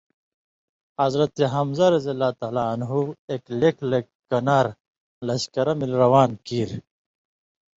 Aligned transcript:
حضرت 1.01 1.33
حمزہ 1.53 1.87
رضی 1.95 2.09
اللہ 2.13 2.31
عنہ 2.73 2.87
اېک 3.29 3.43
لېکھ 3.59 3.81
لَک 3.91 4.05
کَنارہ 4.29 4.71
(لشکرہ) 5.27 5.73
مِلیۡ 5.79 5.99
روان 6.03 6.29
کیریۡ 6.45 6.83